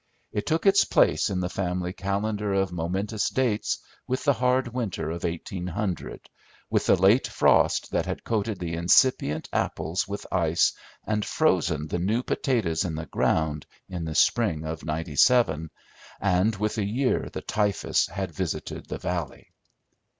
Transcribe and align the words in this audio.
It 0.31 0.47
took 0.47 0.65
its 0.65 0.83
place 0.83 1.29
in 1.29 1.41
the 1.41 1.47
family 1.49 1.93
calendar 1.93 2.53
of 2.55 2.71
momentous 2.71 3.29
dates 3.29 3.77
with 4.07 4.23
the 4.23 4.33
hard 4.33 4.69
winter 4.69 5.11
of 5.11 5.23
1800, 5.25 6.27
with 6.71 6.87
the 6.87 6.95
late 6.99 7.27
frost 7.27 7.91
that 7.91 8.07
had 8.07 8.23
coated 8.23 8.57
the 8.57 8.73
incipient 8.73 9.47
apples 9.53 10.07
with 10.07 10.25
ice 10.31 10.73
and 11.05 11.23
frozen 11.23 11.87
the 11.87 11.99
new 11.99 12.23
potatoes 12.23 12.83
in 12.83 12.95
the 12.95 13.05
ground 13.05 13.67
in 13.87 14.03
the 14.05 14.15
spring 14.15 14.65
of 14.65 14.83
'97, 14.83 15.69
and 16.19 16.55
with 16.55 16.73
the 16.73 16.83
year 16.85 17.29
the 17.31 17.41
typhus 17.43 18.07
had 18.07 18.31
visited 18.31 18.87
the 18.87 18.97
valley. 18.97 19.51